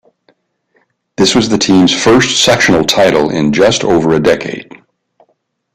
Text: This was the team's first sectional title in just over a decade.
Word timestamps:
This 1.15 1.35
was 1.35 1.47
the 1.49 1.59
team's 1.59 1.93
first 1.93 2.43
sectional 2.43 2.83
title 2.83 3.29
in 3.29 3.53
just 3.53 3.83
over 3.83 4.15
a 4.15 4.19
decade. 4.19 4.81